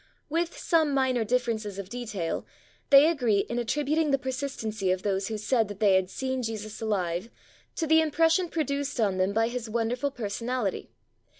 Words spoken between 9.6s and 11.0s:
wonderful personality.